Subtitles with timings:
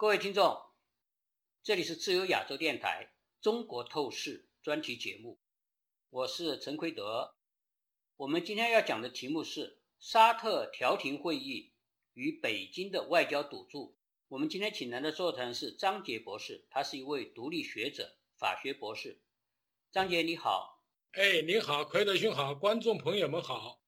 [0.00, 0.56] 各位听众，
[1.64, 3.10] 这里是自由亚洲电台
[3.42, 5.40] 《中国透视》专题节目，
[6.10, 7.34] 我是陈奎德。
[8.16, 11.72] 我们今天要讲的题目是沙特调停会议
[12.14, 13.98] 与北京的外交赌注。
[14.28, 19.20] 我们今天请来的座谈是张杰博士，他是一位独立学者、法学博士。
[19.90, 20.80] 张杰你好，
[21.10, 23.80] 哎，你好，奎德兄好，观众朋友们好。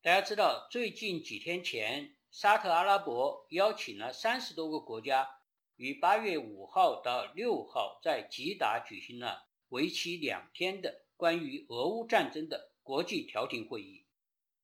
[0.00, 5.38] 大家知道，最近几天前，沙特阿拉伯邀请了三十多个国家。
[5.82, 14.06] 于八月五号到六号在吉达举行了为期两天的关于俄乌战争的国际调停会议，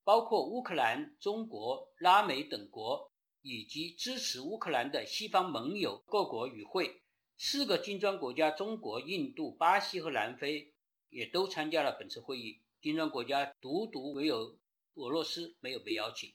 [0.05, 3.11] 包括乌克兰、中国、拉美等国
[3.43, 7.03] 以及支持乌克兰的西方盟友各国与会。
[7.37, 10.73] 四个金砖国家——中国、印度、巴西和南非——
[11.11, 12.61] 也都参加了本次会议。
[12.81, 14.57] 金砖国家独独唯有
[14.95, 16.33] 俄罗斯没有被邀请。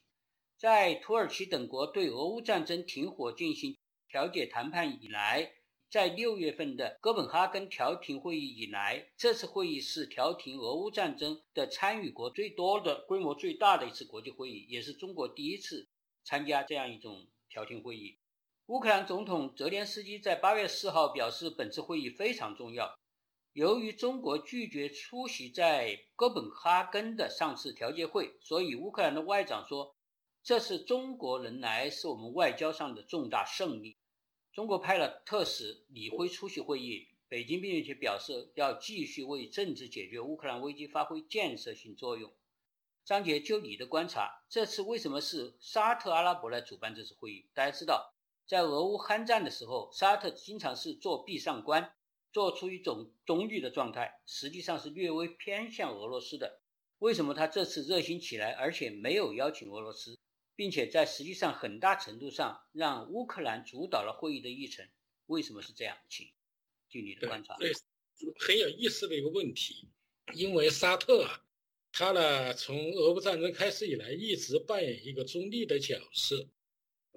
[0.57, 3.77] 在土耳其等国对俄乌战争停火进行。
[4.13, 5.53] 调解谈判以来，
[5.89, 15.89] 在六月份的哥本哈根调停会议以来，这次会议是调停俄乌战争的参与国最多的、规模最大的一次国际会议，也是中国第一次
[16.23, 18.19] 参加这样一种调停会议。
[18.67, 22.99] 乌克兰总统泽连斯基在八月四号表示，本次会议非常重要。
[23.53, 29.95] 由于中国拒绝出席在哥本哈根的上次调解会，所以乌克兰的外长说，
[30.43, 33.97] 这是中国人来是我们外交上的重大胜利。
[34.53, 42.31] 中国派了特使李辉出席会议，北京并且表示要继续为政治解决乌克兰危机发挥建设性作用。
[43.03, 47.47] 张杰，就你的观察，这次为什么是沙特阿拉伯来主办这次会议？
[47.55, 48.13] 大家知道，
[48.45, 51.91] 在俄乌酣战的时候，沙特经常是做壁上观，
[52.31, 56.61] 做出一种中立的状态，实际上是略微偏向俄罗斯的。
[56.99, 60.19] 为什么他这次热心起来，而且没有邀请俄罗斯？
[60.55, 64.87] 并且在实际上很大程度上让乌克兰主导了会议的议程，
[65.25, 65.97] 为什么是这样？
[66.07, 66.27] 请
[66.87, 67.55] 据你的观察。
[67.57, 67.71] 对，
[68.39, 69.89] 很有意思的一个问题，
[70.35, 71.43] 因为沙特啊，
[71.91, 76.47] 他呢从俄乌战争开始以来一直扮演一个中立的角色，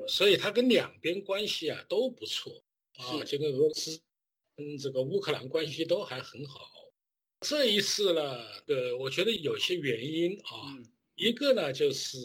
[0.08, 2.64] 所以他跟两边关系啊都不错
[2.94, 4.00] 啊，就跟俄罗斯、
[4.56, 6.70] 跟这个乌克兰关系都还很好。
[7.40, 8.22] 这一次呢，
[8.66, 10.72] 呃，我觉得有些原因啊。
[11.16, 12.18] 一个呢，就是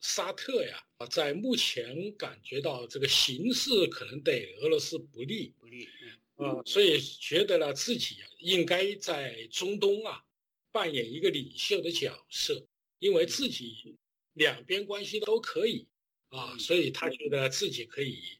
[0.00, 5.88] 沙特呀，在目前感觉到这个形势可能对俄罗斯不利，不利，
[6.36, 10.22] 啊，所以觉得呢自己应该在中东啊
[10.70, 12.64] 扮演一个领袖的角色，
[13.00, 13.96] 因为自己
[14.34, 15.88] 两边关系都可以
[16.28, 18.38] 啊，所以他觉得自己可以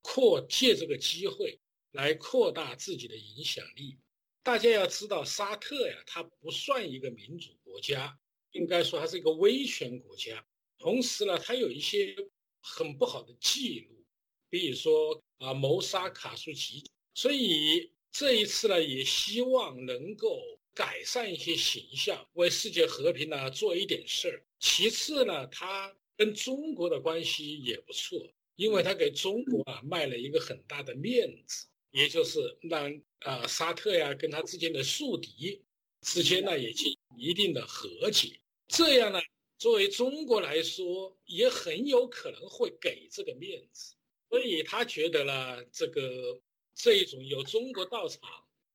[0.00, 3.98] 扩借这个机会来扩大自己的影响力。
[4.42, 8.18] 大家要知道，沙特呀，它不算一个民主国家。
[8.52, 10.44] 应该说，它是一个威权国家，
[10.78, 12.14] 同时呢，它有一些
[12.60, 14.04] 很不好的记录，
[14.48, 20.40] 比如说啊，谋杀卡舒吉，所以这一次呢，也希望能够
[20.74, 24.42] 改善一些形象，为世界和平呢做一点事儿。
[24.60, 28.18] 其次呢，它跟中国的关系也不错，
[28.56, 35.60] 因为它给中国啊卖了一个很大的面子，也就是让啊沙特呀跟他之间的宿敌
[36.02, 38.38] 之间呢也进一定的和解。
[38.72, 39.20] 这样呢，
[39.58, 43.94] 作为中国来说，也很有可能会给这个面子，
[44.30, 46.40] 所以他觉得呢，这个
[46.74, 48.22] 这一种有中国到场，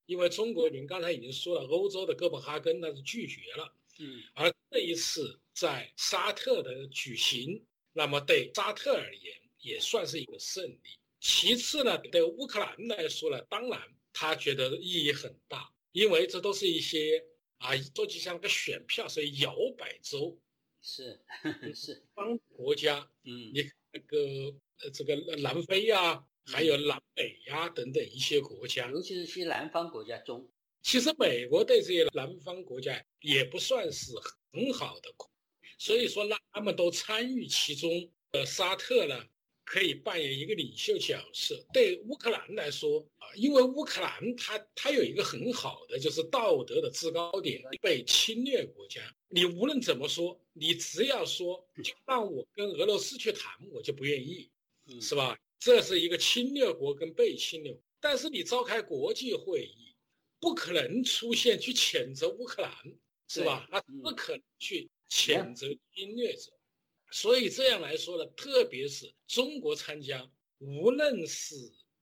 [0.05, 10.79] 因为中国您刚才已经说了，欧洲的哥本哈根那是拒绝了，嗯，而这一次在沙特的举行，那么对沙特而言也算是一个胜利。
[11.19, 13.81] 其次呢，对乌克兰来说呢，当然
[14.13, 17.25] 他觉得意义很大，因为这都是一些。
[17.57, 20.39] 啊，做就像个选票，所以摇摆州
[20.81, 21.19] 是
[21.73, 24.17] 是帮国家，嗯，你那个
[24.81, 30.49] 呃这个南非呀，还有南美呀等等一些国家，尤其是些南方国家中，
[30.81, 34.11] 其实美国对这些南方国家也不算是
[34.51, 35.09] 很好的，
[35.77, 37.89] 所以说让他们都参与其中。
[38.31, 39.25] 呃，沙特呢？
[39.67, 41.61] 可以扮演一个领袖角色。
[41.73, 54.49] 对乌克兰来说啊，因为乌克兰它它有一个很好的就是道德的制高点，被侵略国家，你无论怎么说，你只要说就让我跟俄罗斯去谈，我就不愿意，
[55.01, 55.37] 是吧？
[55.59, 57.77] 这是一个侵略国跟被侵略。
[57.99, 59.93] 但是你召开国际会议，
[60.39, 62.71] 不可能出现去谴责乌克兰，
[63.27, 63.67] 是吧？
[63.69, 66.53] 他不可能去谴责侵略者。
[67.11, 71.55] 所以这样来说呢，特别是中国参加，无论是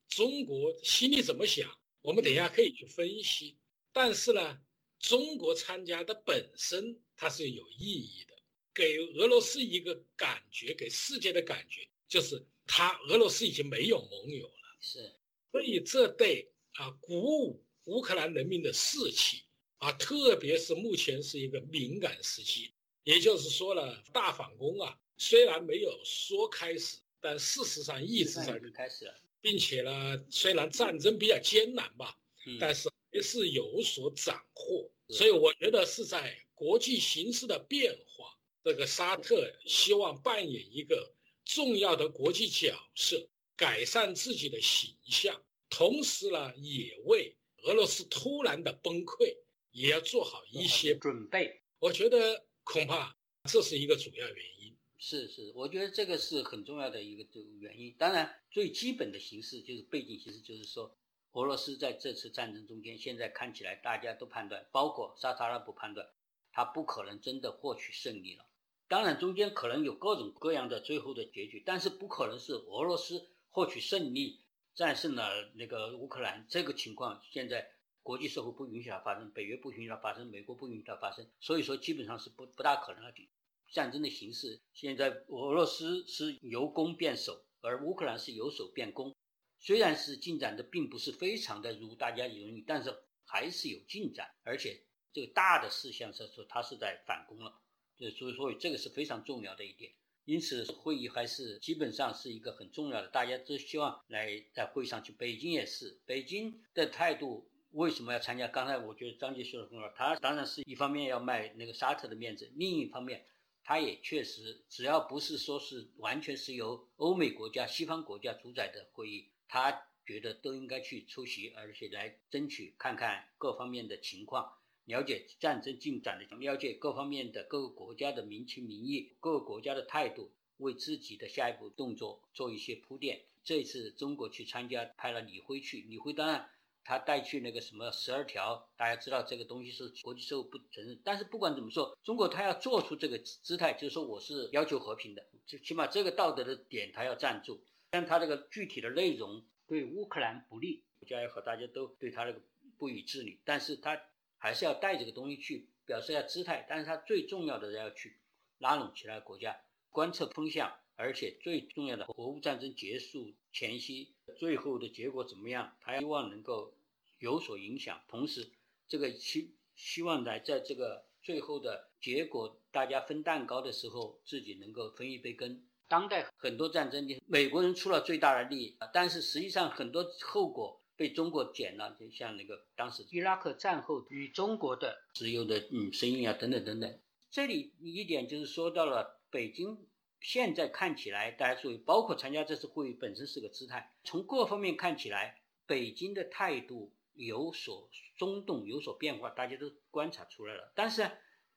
[0.08, 1.70] 中国心里怎么想，
[2.02, 3.58] 我们等一下可以去分析。
[3.94, 4.60] 但是呢，
[5.00, 8.34] 中国参加的本身它是有意义的，
[8.74, 15.14] 给俄罗斯一个感觉，给世界的感觉就是，他俄罗斯已经没有盟友了，是，
[15.52, 19.44] 所以这对啊鼓舞乌克兰人民的士气
[19.78, 22.74] 啊，特别是目前是一个敏感时期，
[23.06, 29.10] 也就是说呢，大反攻啊，虽然没有说开始，但事实上一直在开始，
[29.40, 32.18] 并且呢，虽然战争比较艰难吧，
[32.60, 34.92] 但是还是有所斩获。
[35.10, 41.14] 所以我觉得是在国际形势的变化，这个沙特希望扮演一个
[41.44, 49.38] 重要的国际角色，改善自己的形象，同时呢，也为俄罗斯突然的崩溃
[49.70, 51.62] 也要做好一些准备。
[51.78, 53.16] 我觉得恐怕
[53.46, 54.76] 这是一个主要原因。
[54.98, 57.96] 是是，我觉得这个是很重要的一个这个原因。
[57.98, 60.94] 当然，最基本的形式就是背景形式，就是说。
[61.34, 66.08] 俄罗斯在这次战争中间，现在看起来大家都判断，包括沙特阿拉伯判断，
[66.54, 68.46] 他不可能真的获取胜利了。
[68.88, 76.48] 当然，中间可能有各种各样的最后的结局，但是不可能是俄罗斯获取胜利，战胜了那个乌克兰。
[76.50, 77.70] 这个情况现在
[78.06, 83.30] 国际社会不允许它发生，北约不允许它发生，美国不允许它发生，所以说基本上是不不大可能的。
[83.72, 89.12] 战争的形势现在俄罗斯是由攻变守，而乌克兰是由守变攻。
[89.60, 94.80] 虽然是进展的并不是非常的如大家容易，但是还是有进展，而且
[95.12, 97.60] 这个大的事项是说它是在反攻了，
[97.98, 99.92] 就所以说这个是非常重要的一点。
[100.26, 105.12] 因此会议还是基本上是一个很重要的，大家都希望来在会上去。
[105.12, 108.48] 北京也是，北京的态度为什么要参加？
[108.48, 113.26] 刚才我觉得张杰说的很好，他当然是一方面要卖那个沙特的面子，另一方面
[113.66, 119.28] 他也确实只要不是说是完全是由欧美国家、西方国家主宰的会议。
[119.50, 124.54] 他觉得都应该去出席，而且来争取看看各方面的情况，
[124.86, 133.24] 了解战争进展的，了解各方面的各个国家的民情民意，各个国家的态度，为自己的下一步动作做一些铺垫。
[133.44, 136.50] 这次中国去参加，派了李辉去，李辉当然
[136.86, 147.62] 他带去那个什么十二条，大家知道这个东西是国际社会不承认，但是不管怎么说，中国他要做出这个姿态，就是说我是要求和平的，最起码这个道德的点他要站住。
[147.90, 152.40] 但他这个具体的内容对乌克兰不利，国家也好，大家都对他这个
[152.78, 153.40] 不予置理。
[153.44, 154.00] 但是他
[154.38, 156.66] 还是要带这个东西去表示一下姿态。
[156.70, 158.20] 但是他最重要的要去
[158.60, 159.58] 拉拢其他国家，
[159.90, 165.76] 观测风向，而且最重要的，俄乌战争结束前夕最后的结果怎么样？
[165.82, 166.74] 他希望能够
[167.20, 168.02] 有所影响。
[168.08, 168.50] 同时，
[168.88, 175.62] 这个希希望来在这个最后的结果，大家分蛋糕的时候，自己能够分一杯羹。
[175.88, 187.00] 当代很多战争，美国人出了最大的力，但是实际上很多后果被中国捡了，就像那个当时伊拉克战后与中国的石油的嗯生意啊等等等等。
[187.30, 189.78] 这里一点就是说到了北京
[190.22, 201.10] 现在看起来，大家注意，包括参加这次会议本身是个姿态，从各方面看起来，北京的态度有所松动，有所变化，大家都观察出来了，但是。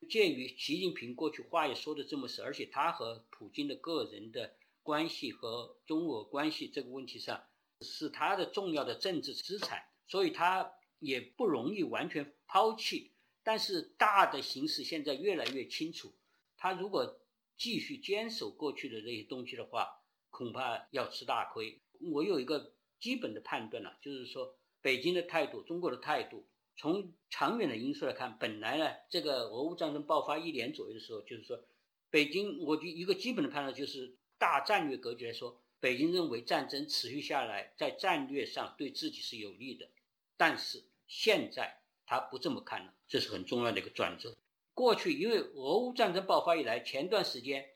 [0.08, 7.42] 鉴于习近平过去话也说的这么实，而且他和普京的个人的关系和中俄关系这个问题上
[7.80, 13.10] 是他的重要的政治资产，所以他也不容易完全抛弃。
[13.42, 16.14] 但是大的形势现在越来越清楚，
[16.56, 17.20] 他如果
[17.58, 20.00] 继续坚守过去的这些东西的话，
[20.30, 21.82] 恐怕要吃大亏。
[22.00, 26.46] 我有一个基本的判断了，就是说北京的态度，中国的态度。
[26.80, 31.60] 从长远的因素来看，本来呢，这个俄乌战争爆发一年左右的时候，就是说，
[32.08, 39.88] 北京，我就一个基本的判断就是，大战略格局来说，北京认为战争持续下来，在战略上对自己是有利的。
[40.36, 44.36] 但是现在他不这么看了，这是很重要的一个转折。
[44.78, 47.68] 过去因为俄乌战争爆发以来，前段时间，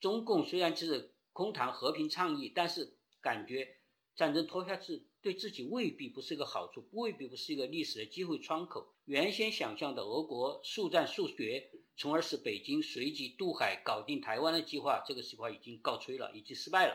[0.00, 3.76] 中共虽然是空谈和平倡议，但是感觉
[4.16, 5.06] 战争拖下去。
[5.22, 8.92] 对自己未必不是一个好处，未必不是一个历史的机会窗口。
[9.04, 16.94] 原先想象的俄国速战速决，从而使北京随即渡海搞定台湾的计划，这个计划已经告吹了，已经失败了。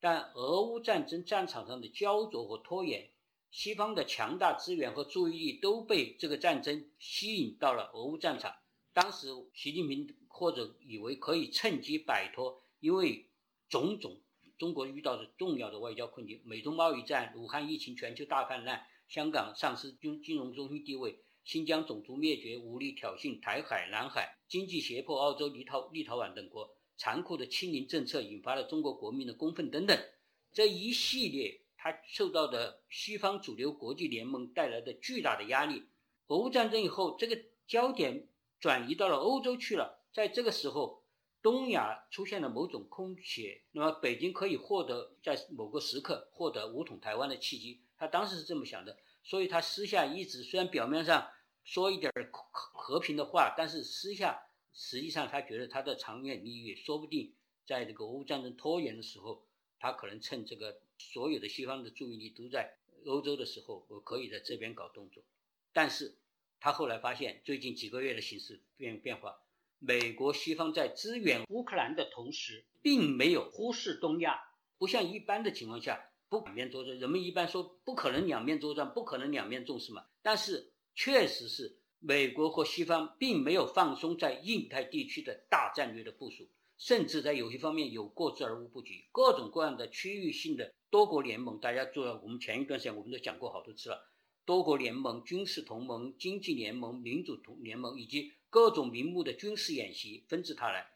[0.00, 3.10] 但俄乌战争战场上的焦灼和拖延，
[3.50, 8.54] 西方的强大资源和注意力都被这个战争吸引到了俄乌战场。
[9.00, 13.28] 当时习近平或者以为可以趁机摆脱，因为
[13.68, 14.20] 种种。
[14.58, 29.96] 中国遇到的重要的外交困境：美中贸易战、武汉疫情、全球大泛滥、香港丧失金金融中心地位、新疆种族灭绝、武力挑衅台海、南海、经济胁迫澳洲、立陶立陶宛等国、残酷的清零政策引发了中国国民的公愤等等，
[30.52, 35.84] 这一系列他受到的西方主流国际联盟带来的巨大的压力。
[36.26, 38.26] 俄乌战争以后，这个焦点
[38.60, 41.02] 转移到了欧洲去了，在这个时候。
[41.40, 47.80] 东亚出现了某种空缺，那么北京可以获得在某个时刻获得武统台湾的契机。
[47.96, 51.30] 他当时是这么想的，所以他私下一直虽然表面上
[51.62, 52.12] 说一点
[52.42, 57.32] 和平的话，但是私下实际上他觉得他的长远利益说不定
[57.64, 59.46] 在这个俄乌战争拖延的时候，
[59.78, 65.22] 他可能趁这个所有的西方的注意力都在欧洲的时候，我可以在这边搞动作。
[65.72, 66.18] 但是
[66.60, 69.36] 他后来发现，最近几个月的形势变变化，
[69.78, 74.40] 美国西方在支援乌克兰的同时，并没有忽视东亚，
[74.78, 76.04] 不像一般的情况下。
[76.30, 80.04] 不两面作战，人们一般说不可能两面作战，不可能两面重视嘛。
[80.20, 86.46] 但是确实是美国和西方并没有放松在印太地区的大战略的部署，
[86.76, 89.06] 甚至在有些方面有过之而无不及。
[89.10, 94.12] 各种各样的区域性的多国联盟，大家做了，我们前一段时间我们都讲过好多次了。
[94.48, 100.88] 多国联盟、军事同盟、经济联盟、民主同联盟以及各种名目的军事演习纷至沓来。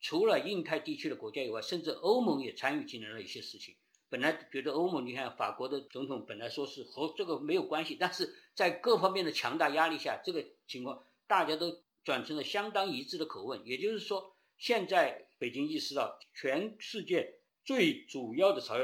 [0.00, 3.76] 除了印太地区的国家以外，甚至欧盟也参与进来了一些事情。
[4.08, 13.62] 本来觉得欧盟，你看法国的总统本来说是和这个没有关系，但是在各方面的强大压力下，这个情况大家都转成了相当一致的口吻。
[13.64, 18.74] 也就是说，现在北京意识到，全世界最主要的朝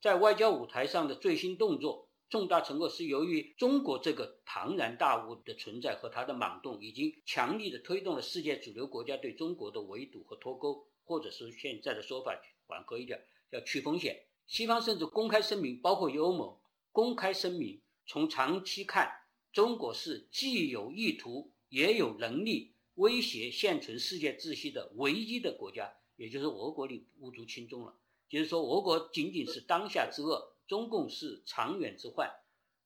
[0.00, 14.26] 在外交舞台上的最新动作、重大成果，是由于中国这个庞然大物的存在和它的莽动，已经强力的推动了世界主流国家对中国的围堵和脱钩，或者是现在的说法缓和一点，叫去风险。
[14.46, 16.56] 西方甚至公开声明，包括欧盟
[16.92, 19.10] 公开声明，从长期看，
[19.52, 27.96] 中国是既有意图也有能力威胁现存世界秩序的唯一的国家，也就是俄国里无足轻重了。
[28.28, 32.30] 就是说，俄国仅仅是当下之恶，中共是长远之患。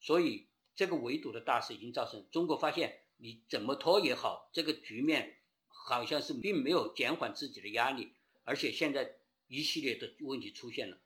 [0.00, 2.26] 所以，这个围堵的大事已经造成。
[2.30, 5.36] 中国发现，你怎么拖也好，这个局面
[5.68, 8.14] 好像是并没有减缓自己的压力，
[8.44, 9.16] 而且现在
[9.48, 10.98] 一系列的问题出现了。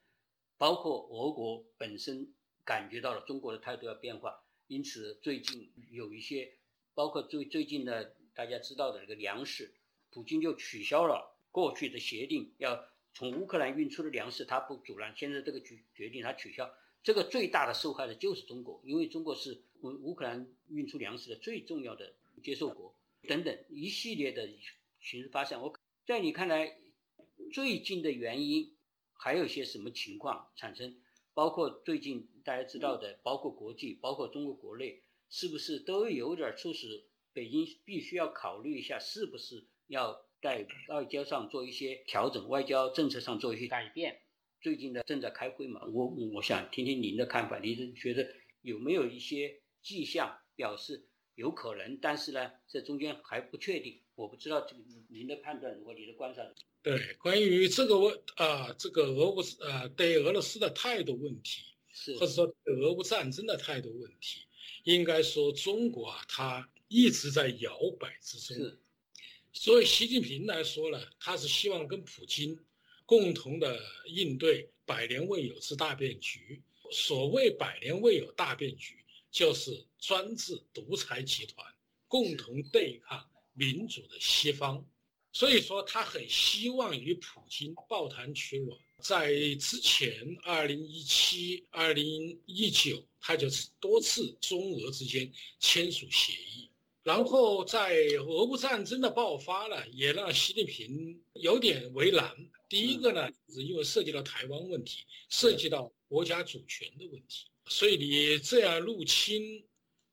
[0.57, 2.33] 包括俄国本身
[2.65, 6.59] 感觉到了中国的态度要变化，因此最近有一些，
[6.95, 9.75] 包括最最近的大家知道的这个粮食，
[10.13, 12.85] 普京就取消了过去的协定，要
[13.19, 16.73] 从乌克兰运出的粮食他不阻拦，现在这个决决定他取消，
[17.03, 24.49] 这个最大的受害的就是中国，因为中国是乌乌克兰运出粮食的最重要的接受国，等等一系列的
[25.01, 26.79] 形势发展，我在你看来
[27.53, 28.73] 最近的原因。
[29.21, 30.97] 还有些什么情况产生？
[31.35, 44.21] 包括最近大家知道的，包括国际，包括中国国内，是不是都有点促使北京必须要考虑一下，是不是要在外交上做一些调整，外交政策上做一些改变？
[44.61, 48.29] 最近呢正在开会嘛，我我想听听您的看法，您是觉得
[48.63, 51.99] 有没有一些迹象表示有可能？
[52.01, 56.43] 但是呢，这中间还不确定，我不知道这个您的判断或你的观察。
[56.83, 64.47] 对，关于这个问啊，这个俄乌呃对俄罗斯的态度问题，是或者说俄乌战争的态度问题，
[64.85, 68.57] 应该说中国啊，它一直在摇摆之中。
[68.57, 68.79] 是，
[69.61, 72.57] 所以习近平来说呢，他是希望跟普京
[73.05, 76.63] 共同的应对百年未有之大变局。
[76.93, 81.67] 所谓百年未有大变局，就是专制独裁集团
[82.07, 84.89] 共同对抗民主的西方。
[85.33, 88.79] 所以说，他很希望与普京抱团取暖。
[89.01, 93.49] 在之前，二零一七、二零一九，他就
[93.81, 96.68] 多次中俄之间签署协议。
[97.09, 102.37] 然后，在俄乌战争的爆发呢，也让习近平有点为难。
[102.69, 109.65] 第一个呢，是因为涉及到台湾问题，涉及到国家主权的问题，所以你这样入侵，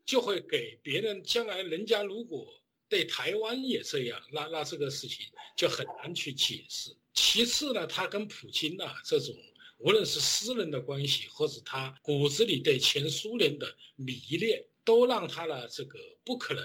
[0.06, 2.48] 就会给别人将来人家如果。
[2.88, 5.26] 对台湾也这样，那那这个事情
[5.58, 6.96] 就很难去解释。
[7.14, 9.36] 其次呢，他跟普京啊这种，
[9.80, 16.64] 无论是私人的关系，或者他骨子里对前苏联的迷恋，都让他呢这个不可能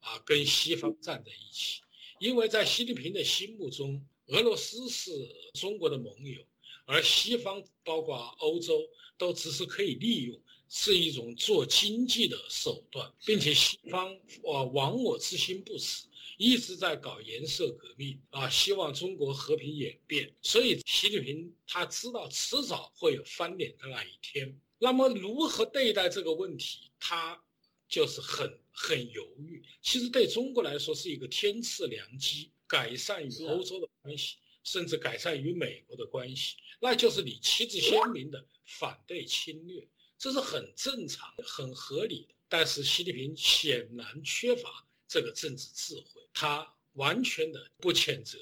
[0.00, 1.82] 啊跟西方站在一起。
[2.20, 5.10] 因为在习近平的心目中，俄罗斯是
[5.52, 6.40] 中国的盟友，
[6.86, 10.40] 而西方包括欧洲都只是可以利用。
[10.68, 16.08] 是一种做经济的手段，并且西方啊亡我之心不死，
[16.38, 20.34] 一直在搞颜色革命啊，希望中国和平演变。
[20.42, 24.60] 所以习近平他知道迟早会有翻脸的那一天。
[24.80, 27.40] 那么如何对待这个问题，他
[27.88, 29.62] 就是很很犹豫。
[29.82, 39.86] 其实对中国来说是一个天赐良机，改善与欧洲的关系，甚至改善与美国的关系，那就是你旗帜鲜明的反对侵略。
[40.18, 48.38] 这是很正常、很合理的，但是习近平显然缺乏这个政治智慧，他完全的不谴责，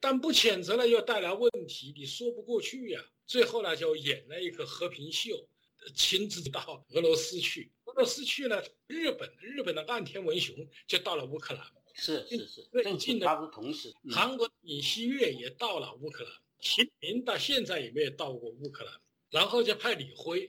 [0.00, 3.04] 但不谴责呢又带来问题，你说不过去呀。
[3.26, 5.46] 最后呢，就演了一个和平秀，
[5.94, 7.70] 亲自到俄罗斯去。
[7.98, 10.54] 俄罗斯去了，日本日本的岸田文雄
[10.86, 11.66] 就到了乌克兰。
[11.94, 18.94] 是是是，最近的他是同时，韩国尹锡悦也到了乌克兰，习近平到现在也没有到过乌克兰。
[19.30, 20.48] 然后就派李辉，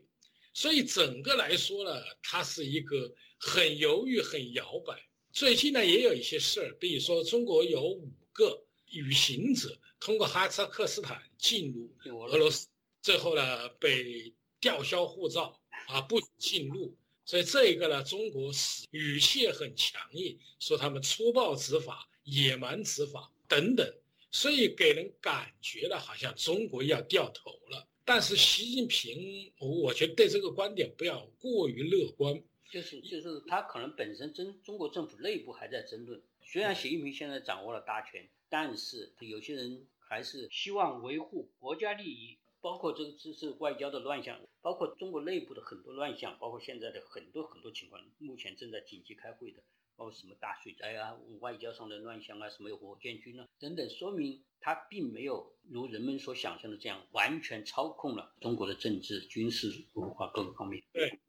[0.53, 4.96] 所以整个来说呢，他是一个很犹豫、很摇摆。
[5.32, 11.91] 最近呢，也有一些事儿，比如说中国有五个旅行者通过哈萨克斯坦进入
[12.27, 12.68] 俄罗斯，
[13.01, 16.96] 最后呢被吊销护照啊，不许进入。
[17.30, 23.88] 所以这一个呢，中国是语气很强硬，说他们粗暴执法、野蛮执法等等，
[24.32, 27.88] 所以给人感觉呢好像中国要掉头了。
[28.04, 32.42] 但是习近平，我我觉得对这个观点不要过于乐观。
[32.72, 49.63] 就是就是他可能本身中中国政府内部还在争论，虽然习近平现在掌握了大权，但是有些人还是希望维护国家利益，包括这个这是外交的乱象，包括中国内部的很多乱象，包括现在的很多很多情况，目前正在紧急开会的，
[49.96, 60.84] 包括什么大水灾啊、外交上的乱象啊、什么火箭军啊等等，说明他并没有如人们所想象的这样完全操控了中国的政治、军事、文化各个方面。
[60.94, 61.20] 对。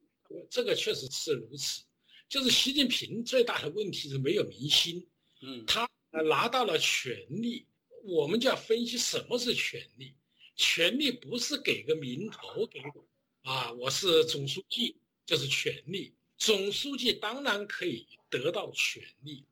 [0.48, 1.82] 这个确实是如此，
[2.28, 5.04] 就是习近平最大的问题是没有民心。
[5.42, 7.66] 嗯，他拿到了权力，
[8.04, 10.14] 我们就要分析什么是权力。
[10.60, 16.12] 权力不是给个名头给我，啊，我是总书记就是权力。
[16.36, 19.42] 总书记当然可以得到权力，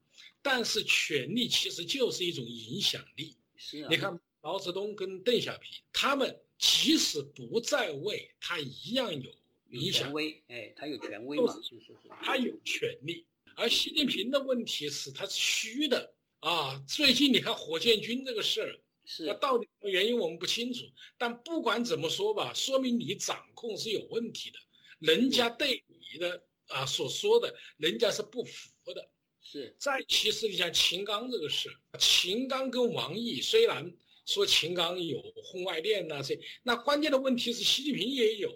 [0.43, 3.35] 但是权力其实就是一种影响力。
[3.57, 9.31] 是啊，你看毛泽东跟邓小平，他们即使不在位，他一样有。
[9.71, 11.51] 有权威，哎，他有权威嘛？
[11.55, 13.25] 是是是，他有权利。
[13.57, 16.85] 而习近平的问题是，他是虚的啊。
[16.87, 20.85] 最近你看火箭军这个事儿，是那到底什么原因我们不清楚。
[21.17, 24.59] 但不管怎么说吧，说明你掌控是有问题的。
[25.01, 29.11] 人家对你的啊所说的，人家是不服的。
[29.41, 29.75] 是。
[29.79, 31.69] 再其次，你像秦刚这个事，
[31.99, 33.91] 秦刚跟王毅虽然。
[34.29, 38.51] 说秦刚有婚外恋呐，这那关键的问题是习近平也有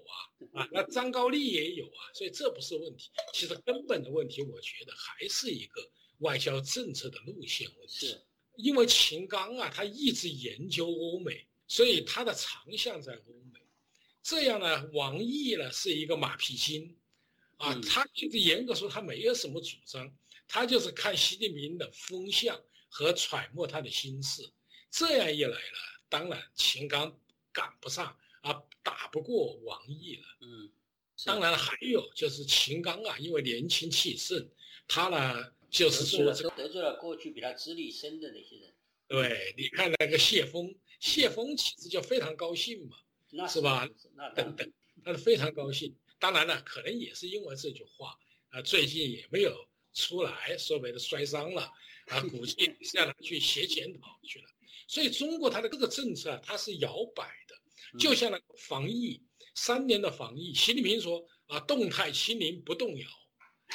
[0.52, 3.10] 啊，啊，那张高丽也有啊，所以这不是问题。
[3.32, 5.80] 其实根本的问题，我觉得还是一个
[6.18, 8.06] 外交政策的路线问题。
[8.06, 8.22] 是，
[8.56, 13.60] 因为秦刚啊，他一直研究欧美，所以他的长项在欧美。
[14.22, 16.96] 这样呢，王毅呢是一个马屁精，
[17.56, 20.14] 啊，他其实严格说他没有什么主张，
[20.46, 24.52] 他就是看习近平的风向和揣摩他的心思。
[24.90, 27.18] 这样一来呢，当然秦刚
[27.50, 30.24] 赶不上啊，打不过王毅了。
[30.40, 30.70] 嗯，
[31.24, 34.48] 当然还有就是秦刚啊，因为年轻气盛，
[34.86, 38.74] 他呢就是说得罪了过去比他资历深的那些人。
[39.08, 42.96] 对，你看那个谢峰，谢峰其实就非常高兴嘛，
[43.48, 43.88] 是吧？
[44.14, 45.96] 那等等，他是非常高兴。
[46.18, 48.14] 当然了，可能也是因为这句话
[48.50, 51.62] 啊，最近也没有出来，说白了摔伤了
[52.08, 54.44] 啊，估计是要拿去写检讨去了。
[54.86, 59.22] 所以中国它的各个政策啊，它是摇摆的，就像那个防疫
[59.54, 63.08] 三年的防疫，习近平说啊，动态清零不动摇，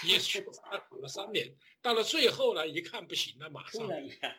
[0.08, 1.54] 也去他搞了三年，
[1.88, 3.82] 到了最后呢，一看不行了，马上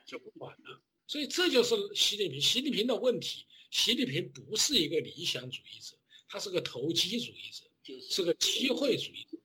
[0.04, 0.82] 就不管了。
[1.06, 3.46] 所以这就是习近平，习近平的问题。
[3.70, 5.96] 习近平不是一个理想主义者，
[6.28, 7.64] 他是个投机主义者，
[8.10, 9.38] 是个机会主义者。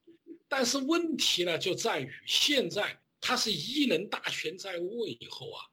[0.49, 5.63] 但是问题呢，就在于现在他是一人大权在握以后啊。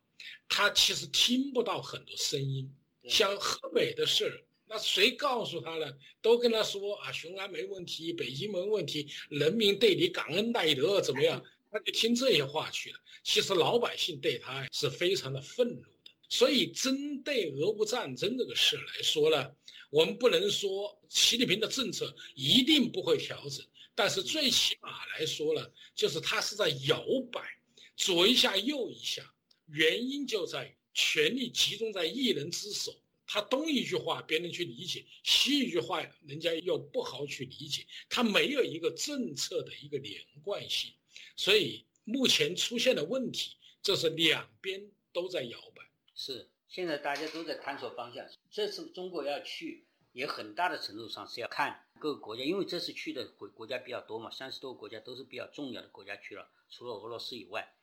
[0.49, 2.73] 他其实听不到很多声音，
[3.09, 5.93] 像河北的事那谁告诉他呢？
[6.23, 11.45] 都跟他说啊，雄安没问题，北京没问题，人民对你感恩戴德，怎么样？
[11.71, 12.99] 他就听这些话去了。
[13.23, 16.11] 其实老百姓对他是非常的愤怒的。
[16.29, 19.51] 所以，针对俄乌战争这个事来说呢，
[19.91, 27.43] 我们不能说习近平的政策一定不会调整，但是最起码来说呢，就是他是在摇摆，
[27.97, 29.29] 左一下右一下。
[29.67, 32.93] 原因就在于权力集中在一人之手，
[33.27, 40.93] 他东一句话别人去理解，西一句话人家又不好去理解，他没有一个政策的一个连贯性，
[41.37, 45.83] 所以目前出现的问题，这是两边都在摇摆。
[46.15, 48.27] 是，现在大家都在探索方向。
[48.51, 57.75] 这次中国要去，也很大的程度上是要看各个国家，因为这次去的国国家比较多嘛，三十多个国家都是比较重要的国家去了，除了俄罗斯以外。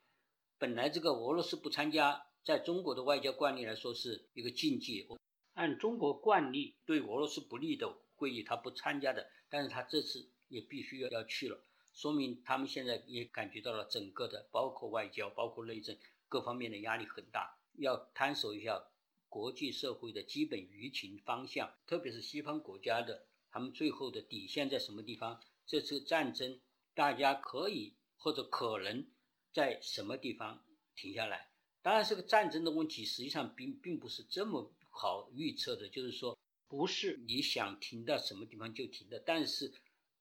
[0.59, 5.07] 本来这个俄罗斯不参加，在中国的外交惯例来说是一个禁忌。
[5.53, 11.63] 按中国惯例，对俄罗斯不利的会议他不参加的，但是他这次也必须要要去了，
[11.97, 15.97] 说明他们现在也感觉到了整个的，包括外交、包括内政
[16.29, 17.57] 各方面的压力很大。
[17.79, 18.79] 要探索一下
[19.27, 25.41] 国际社会的基本舆情方向，特别是西方国家的他们最后的底线在什么地方？
[25.65, 26.59] 这次战争
[26.93, 29.03] 大家可以或者可能
[29.51, 30.63] 在什么地方
[30.95, 31.49] 停下来？
[31.81, 39.73] 当然，这个战争的问题实际上并并不是这么好预测的，就是说不是你想停到什么地方就停的，但是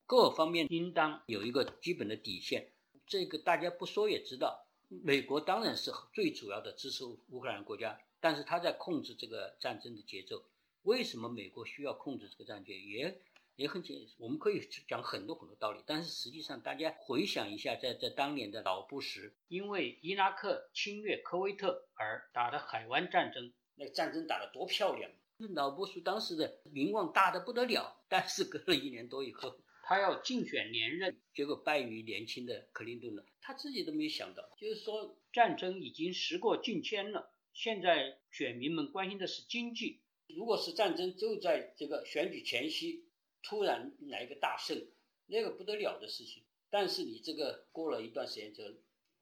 [0.07, 2.73] 各方面应当有一个基本的底线。
[3.07, 10.45] 这个大家不说也知道，美国当然是最主要的支持乌克兰国家，但是他在控制这个战争的节奏。
[10.83, 12.73] 为什么美国需要控制这个战争？
[12.73, 13.21] 也
[13.57, 15.81] 也很简，我们可以讲很多很多道理。
[15.87, 25.11] 但是实际上，大家回想一下，在在当年的老布什因为伊拉克侵略科威特而打的海湾战争，那战争打得多漂亮！
[25.55, 29.57] 老布什当时的名望大得不得了，但是隔了一年多以后。
[29.89, 33.25] 他要竞选连任，结果败于年轻的克林顿了。
[33.41, 40.01] 他自己都没想到，就是说战争已经时过境迁了，现在选民们关心的是经济。
[40.27, 43.07] 如果是战争就在这个选举前夕
[43.45, 44.89] 突然来一个大胜，
[45.27, 46.43] 那个不得了的事情。
[46.69, 48.75] 但是你这个过了一段时间之后，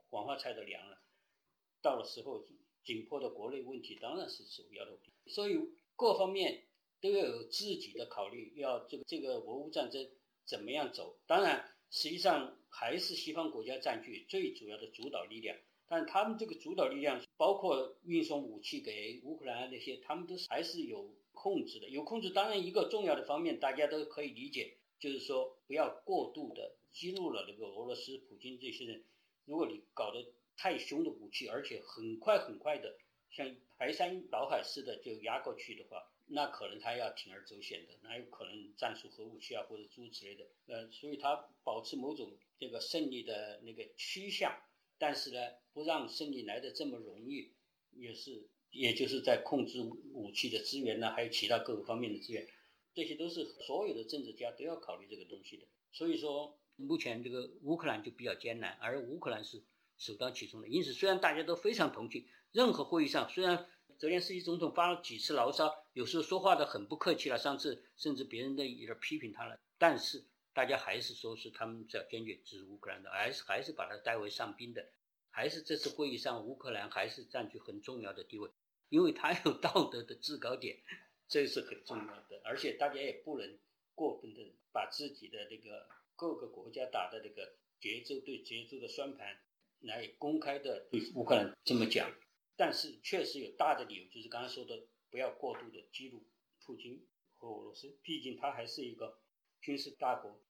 [0.08, 0.96] 黄花菜都凉了，
[1.82, 2.42] 到了时候
[2.82, 4.98] 紧迫的国内问题当然是首要的。
[5.26, 5.58] 所以
[5.94, 6.64] 各方面
[7.02, 10.10] 都要有自己的考虑，要这个这个俄乌战争。
[10.44, 11.16] 怎么样走？
[11.26, 15.56] 当然，实际上还是西方国家占据最主要的主导力量。
[15.86, 21.88] 但他们这个主导力量，包括运送武器给乌克兰那些，他们都是还是有控制的。
[21.90, 29.04] 有控制，当然一个重要的方面，大家都可以理解，就是说不要过度的激怒了那个俄罗斯普京这些人。
[29.44, 30.26] 如果你搞得
[30.56, 32.96] 太凶的武器，而且很快很快的，
[33.30, 36.02] 像排山倒海似的就压过去的话。
[36.26, 40.46] 那可能他要铤而走险的，哪有可能战术核武器啊或者诸如此类的？
[40.66, 44.58] 呃，所以他保持某种这个胜利的那个趋向，
[44.98, 45.38] 但是呢，
[45.74, 47.52] 不让胜利来的这么容易，
[47.92, 52.48] 也是，也就是在控制武器的资源呢，还有其他各个方面的资源，
[52.94, 55.66] 这些都是所有的政治家都要考虑这个东西的。
[55.92, 59.62] 所以说，目前这个乌克兰就比较艰难，而乌克兰是
[59.98, 60.68] 首当其冲的。
[60.68, 63.68] 因此，虽然大家都非常同情，任何会议上虽然。
[63.96, 67.38] 泽连斯基总统发了几次牢骚，有时候说话的很不客气了。
[67.38, 74.86] 上次甚至别人都有点批评他了，但是大家还是说是他们在坚决支持乌克兰的，还是还是把他带为上宾的，
[75.30, 78.50] 还是这次会议上乌克兰还是占据很重要的地位，
[78.88, 80.76] 因为他有道德的制高点，
[81.28, 82.40] 这是很重要的。
[82.44, 83.58] 而且大家也不能
[83.94, 89.40] 过分的把自己的这个各个国家打的这个节奏对节奏的算盘
[89.80, 92.10] 来公开的对乌克兰这么讲。
[92.56, 94.80] 但是确实有大的理由，就是刚才说的，
[95.14, 96.24] 不要过度的激怒
[96.66, 99.20] 普京和俄罗斯，毕竟他还是一个
[99.60, 100.42] 军事大国。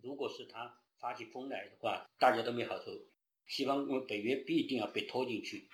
[0.00, 3.04] 如果是他发起疯来的话，大家都没好受。
[3.48, 5.68] 西方北约必定要被拖进去，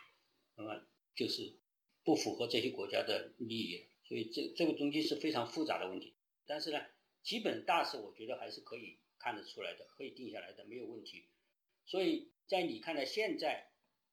[0.56, 0.82] 那么
[1.14, 1.58] 就是
[2.02, 3.87] 不符合这些国家的利益。
[4.04, 6.16] 所以这这个东西是非常复杂的问题。
[6.46, 6.80] 但是呢，
[7.22, 11.28] 基本大势我觉得还是可以看得出来的，可以定下来的，没有问题。
[11.84, 13.68] 所以在你看来，现在。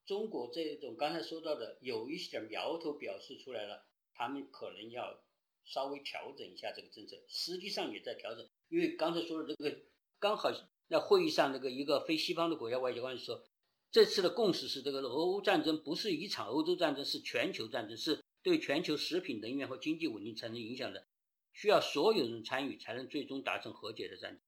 [0.05, 5.21] 中国这种刚才说到的有一些苗头表示出来了，他们可能要
[5.65, 8.47] 稍微调整一下这个政策，实际上也在调整。
[8.69, 9.77] 因为刚才说的这个，
[10.19, 10.51] 刚好
[10.87, 13.43] 在会议上那个一个非西方的国家外交官说，
[13.91, 21.07] 这次的共识是这个俄乌战争不是一场欧洲战争，是全球战争，是对全球食品、能源和经济稳定产生影响的，
[21.53, 24.39] 需要所有人参与才能最终达成和解的战争。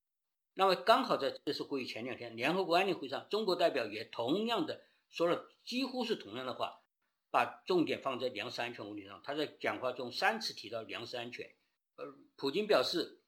[0.54, 4.84] 那么刚好在这次会议前两天，联合国安理会上，中国代表也同样的。
[5.10, 6.82] 说了几乎是同样的话，
[7.30, 9.22] 把重点放在粮食安全问题上。
[9.24, 11.46] 他在讲话中三次提到粮食安全。
[11.96, 13.22] 呃，普京表示，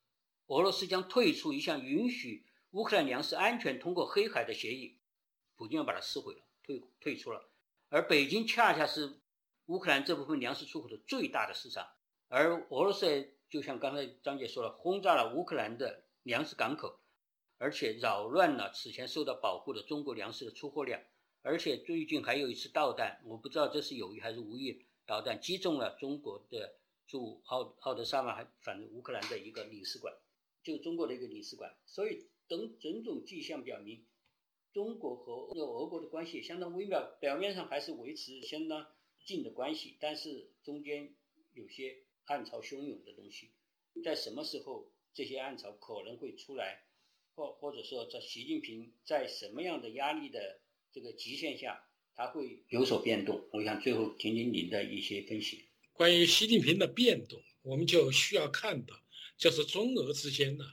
[0.48, 5.00] 俄罗斯将退出一项允许乌克兰粮食安全通过黑海的协议，
[5.56, 7.50] 普京要把它撕毁了，退退出了。
[7.90, 9.20] 而北京恰恰是
[9.66, 11.88] 乌克兰这部分粮食出口的最大的市场，
[12.28, 17.00] 而俄罗斯就像刚才张姐说了，轰炸了乌克兰的粮食港口，
[17.58, 21.02] 而且扰乱了此前受到保护的中国粮食的出货量。
[21.50, 26.76] 而且最近还有一次导弹，我不知道这是有意还是无意，导弹击中了中国的
[27.08, 30.16] 驻奥奥德萨嘛，还反正乌克兰的一个领事馆，
[30.62, 31.76] 就中国的一个领事馆。
[31.88, 34.06] 所以等种种迹象表明，
[34.72, 38.86] 中国和俄国的关系相当微妙，表面上还是维持相当
[39.26, 41.16] 近的关系，但是中间
[41.54, 43.50] 有些暗潮汹涌的东西。
[44.04, 46.84] 在什么时候这些暗潮可能会出来，
[47.34, 50.60] 或或者说在习近平在什么样的压力的？
[50.92, 51.80] 这个极限下，
[52.16, 53.48] 它会有所变动。
[53.52, 55.66] 我想最后听听您的一些分析。
[55.94, 58.96] 关于习近平的变动，我们就需要看到，
[59.38, 60.66] 就是中俄之间呢，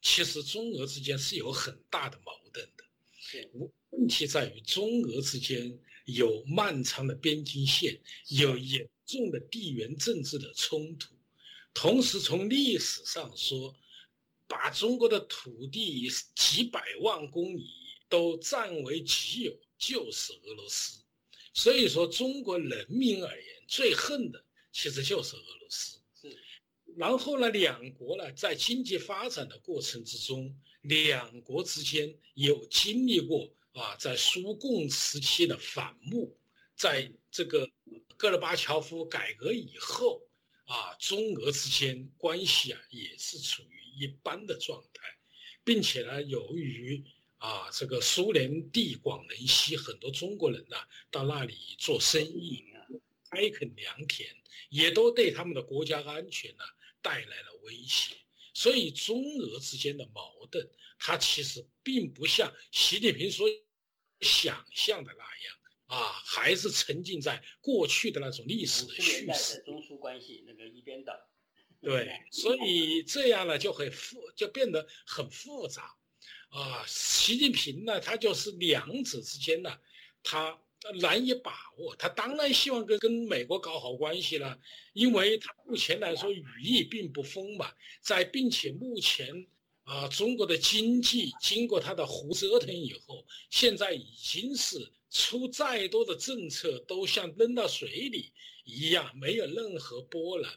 [0.00, 2.84] 其实中俄之间是有很大的矛盾的。
[3.20, 3.50] 是，
[3.90, 11.14] 问题在于中俄之间有漫长的边境线，有严重的地缘政治的冲突。
[11.74, 13.76] 同时，从历史上说，
[14.46, 17.68] 把中国的土地几百万公里
[18.08, 21.00] 都占为己有，就是俄罗斯。
[21.52, 25.98] 所以说，中国人民而言，最恨的其实就是俄罗斯。
[26.20, 26.36] 是。
[26.96, 36.36] 然后呢，两国呢，在经济发展的过程之中，两国之间有经历过啊，在苏共时期的反目，
[36.76, 37.70] 在这个
[38.16, 40.22] 戈尔巴乔夫改革以后。
[40.68, 45.02] 啊，中俄之间关系啊也是处于一般的状态，
[45.64, 47.02] 并且呢，由于
[47.38, 50.76] 啊这个苏联地广人稀，很多中国人呢
[51.10, 52.86] 到那里做生意啊，
[53.30, 54.28] 开垦良田，
[54.68, 56.64] 也都对他们的国家安全呢
[57.00, 58.16] 带来了威胁。
[58.54, 63.48] 所以，中俄之间的矛盾，它其实并不像习近平所
[64.20, 65.58] 想象的那样。
[65.86, 69.62] 啊，还是沉浸在过去的那种历史的叙事。
[69.64, 71.14] 中苏关系那个一边倒。
[71.80, 75.96] 对，所以这样呢就很复，就变得很复杂。
[76.48, 79.78] 啊，习近平呢，他就是两者之间呢，
[80.22, 80.58] 他
[81.00, 81.94] 难以把握。
[81.96, 84.58] 他当然希望跟跟美国搞好关系了，
[84.92, 89.46] 因为他目前来说羽翼并不丰满，在并且目前
[89.84, 94.92] 啊，中国的经济经过他的胡折腾以后，现在已经是。
[95.10, 98.30] 出再多的政策都像扔到水里
[98.64, 100.52] 一样，没有任何波澜，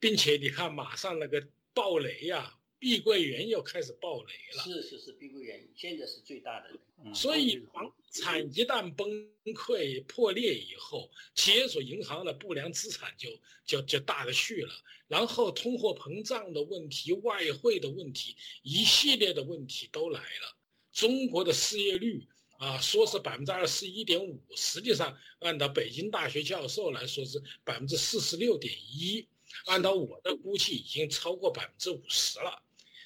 [0.00, 1.40] 并且你看，马上那个
[1.72, 2.52] 暴雷呀，
[2.82, 4.64] 碧桂园又开始暴雷了。
[4.64, 7.14] 是是是，碧桂园现在是最大的。
[7.14, 9.08] 所以房产一旦崩
[9.54, 13.30] 溃破裂以后，企业所银行的不良资产就
[13.64, 14.74] 就就大的去了，
[15.06, 20.56] 然后通货膨胀的问题、外汇的问题，一系列的问题都来了。
[20.92, 22.26] 中国的失业率。
[22.58, 29.26] 啊，说是百分之二十一点五，实际上按照北京大学教授来说是百分之四十六点一，
[29.64, 32.62] 按照我的估计已经超过百分之五十了，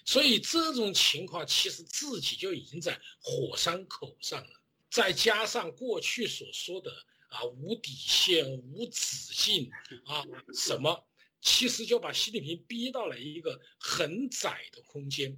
[0.07, 6.91] 所以这种情况其实自己就已经在火山口上了，再加上过去所说的
[7.29, 9.71] 啊无底线、无止境
[10.07, 11.07] 啊什么，
[11.43, 15.37] 其实就把习近平逼到了一个很窄的空间，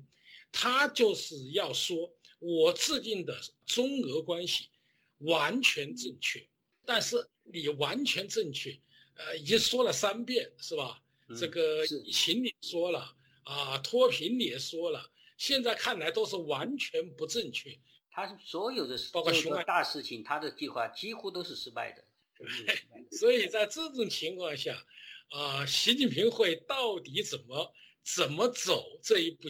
[0.52, 2.14] 他就是要说。
[2.40, 4.68] 我制定的中俄关系
[5.18, 6.48] 完全正确，
[6.87, 8.81] 但是你完全正确，
[9.14, 11.02] 呃，已经说了三遍是吧？
[11.37, 13.12] 这个疫情你说了
[13.48, 17.74] 啊，脱贫你也说了，现在看来都是完全不正确。
[18.11, 22.04] 他所有的包括熊大事情，他的计划几乎都是失败的。
[23.11, 24.84] 所以在这种情况下，
[25.30, 27.72] 啊，习近平会到底怎么
[28.04, 29.48] 怎么走这一步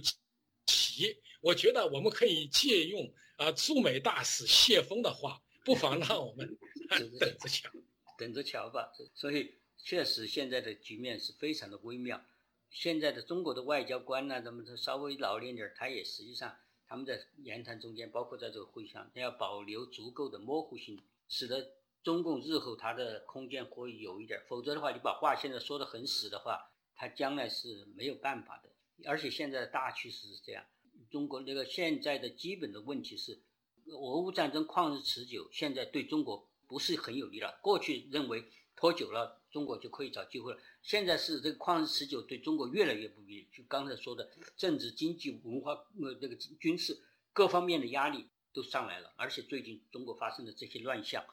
[0.67, 1.17] 棋？
[1.41, 6.57] 我觉得我们可以借用啊驻美大使谢峰的话，不妨让我们
[6.89, 7.69] 等着瞧，
[8.17, 8.93] 等着瞧吧。
[9.13, 12.25] 所以确实现在的局面是非常的微妙。
[12.71, 24.41] 现在的中国的外交官呢，他们稍微老练点，他也实际上他们在言谈中间，包括在这个会上，他要保留足够的模糊性，使得中共日后它的空间可以有一点。
[24.47, 28.71] 否则的话，你把话现在说的很死的话，他将来是没有办法的。
[29.07, 30.65] 而且现在的大趋势是这样。
[31.11, 33.41] 中国那个现在的基本的问题是，
[33.87, 37.59] 俄乌战争旷日持久，现在对中国不是很有利了。
[37.63, 38.45] 过去认为
[38.79, 40.61] 拖久了，中国就可以找机会了。
[40.83, 43.49] 现在是这个旷日持久对中国越来越不利。
[43.53, 46.97] 就刚才说的政治、经济、文化、呃，这个军事
[47.33, 49.13] 各方面的压力都上来了。
[49.17, 51.25] 而且最近中国发生的这些乱象，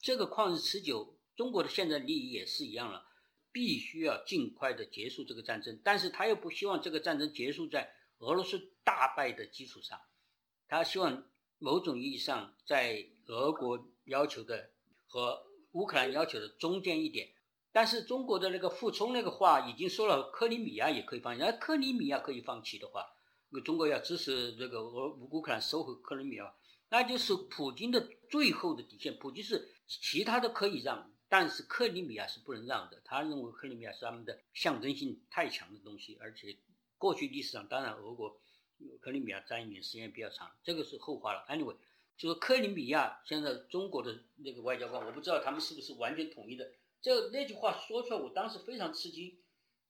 [0.00, 3.06] 这个旷日持久，中国的现在利益也是一样了，
[3.52, 5.78] 必须要尽快的结束这个战争。
[5.84, 7.92] 但是他又不希望这个战争结束在。
[8.20, 10.00] 俄罗斯大败的基础上，
[10.68, 11.28] 他希望
[11.58, 14.70] 某种意义上在俄国要求的
[15.06, 15.45] 和
[15.76, 17.28] 乌克兰要求的中间一点。
[17.72, 21.42] 但是中国的那个傅聪那个话已经说了，克里米亚也可以放弃。
[21.42, 23.06] 而克里米亚可以放弃的话，
[23.50, 26.54] 那中国要支持这个俄乌克兰收回克里米亚，
[26.88, 29.16] 那就是普京的最后的底线。
[29.18, 33.00] 普京是其他的可以让，但是克里米亚是不能让的。
[33.04, 36.56] 他认为克里米亚是他们的象征性太强的东西，而且。
[36.98, 38.40] 过去历史上，当然俄国
[39.02, 41.44] 克里米亚占领时间比较长，这个是后话了。
[41.46, 41.76] Anyway，
[42.16, 46.72] 就是克里米亚现在中国的那个外交官，我不知道他们是不是完全统一的。
[47.00, 49.38] 这那句话说出来，我当时非常吃惊，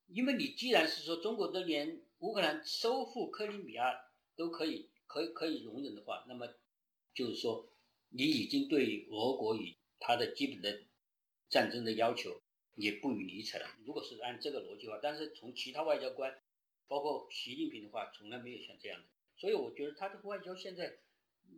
[0.06, 3.94] 因为你既然是说中国的连乌克兰收复克里米亚
[4.34, 6.46] 都可以可以可以容忍的话，那么
[7.14, 7.68] 就是说
[8.10, 10.82] 你已经对俄国与他的基本的
[11.48, 12.40] 战争的要求
[12.74, 13.66] 也不予理睬了。
[13.84, 16.38] 如果是按这个逻辑的话，但是从其他外交官。
[16.88, 20.98] 包括习近平的话，从来没有像这样的，所以我觉得他的外交现在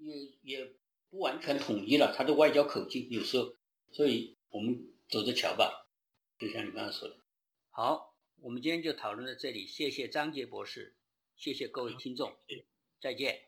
[0.00, 0.72] 也也
[1.10, 3.54] 不完全统一了，他的外交口径有时候
[3.90, 5.88] 所以我们走着瞧吧，
[6.38, 7.16] 就像你刚才说的。
[7.70, 10.94] 好，我们今天就讨论到这里，谢谢张杰博士，
[11.36, 12.36] 谢谢各位听众，
[13.00, 13.47] 再见。